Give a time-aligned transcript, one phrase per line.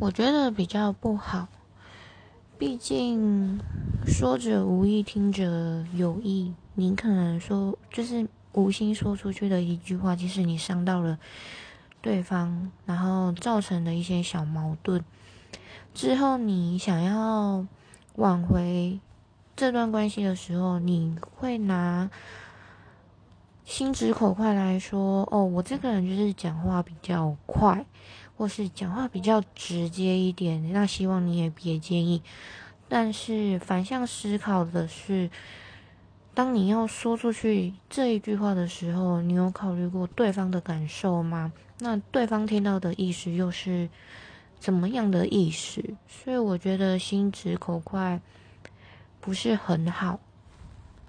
[0.00, 1.48] 我觉得比较不好。
[2.56, 3.60] 毕竟
[4.06, 6.54] 说者无意，听者有意。
[6.74, 11.18] 你可能说，就是无心说出去的一句话，即使你伤到了
[12.00, 15.02] 对方，然后造成的一些小矛盾，
[15.94, 17.66] 之后你想要
[18.14, 19.00] 挽回
[19.56, 22.08] 这段关系的时候，你会拿
[23.78, 27.86] 心直口快来说：“哦，我这个人就是讲话比较快。”
[28.36, 32.20] 或是讲话比较直接一点，那希望你也别介意。
[32.88, 35.30] 但是反向思考的是，
[36.34, 41.52] 当你要说出去这一句话的时候，你有考虑过对方的感受吗？
[41.78, 43.88] 那对方听到的意思又是
[44.58, 45.84] 怎么样的意思？
[46.08, 48.20] 所以我觉得心直口快
[49.20, 50.18] 不是很好。